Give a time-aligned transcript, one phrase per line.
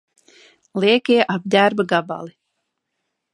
[0.83, 2.35] Liekie apģērba gabali